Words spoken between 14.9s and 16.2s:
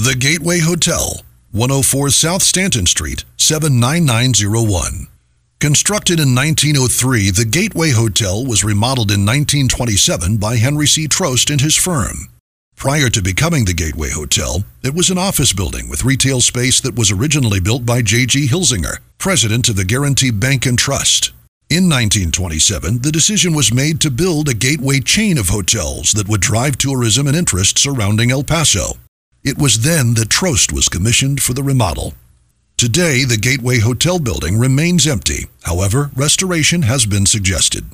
was an office building with